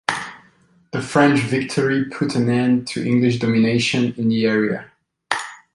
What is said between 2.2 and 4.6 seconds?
an end to English domination in the